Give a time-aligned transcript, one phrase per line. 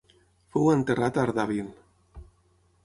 [0.55, 1.71] Fou enterrat a Ardabil.